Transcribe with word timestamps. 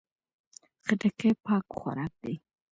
خټکی 0.85 1.29
پاک 1.45 1.65
خوراک 1.77 2.13
دی. 2.23 2.35